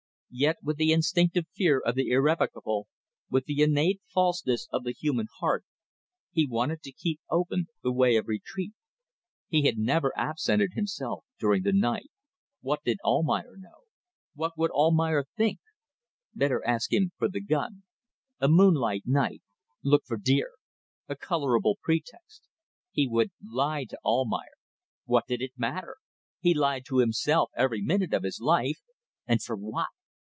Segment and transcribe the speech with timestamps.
[0.33, 2.87] Yet with the instinctive fear of the irrevocable,
[3.29, 5.65] with the innate falseness of the human heart,
[6.31, 8.71] he wanted to keep open the way of retreat.
[9.49, 12.11] He had never absented himself during the night.
[12.61, 13.81] What did Almayer know?
[14.33, 15.59] What would Almayer think?
[16.33, 17.83] Better ask him for the gun.
[18.39, 19.41] A moonlight night....
[19.83, 20.51] Look for deer....
[21.09, 22.47] A colourable pretext.
[22.93, 24.55] He would lie to Almayer.
[25.03, 25.97] What did it matter!
[26.39, 28.79] He lied to himself every minute of his life.
[29.27, 29.87] And for what?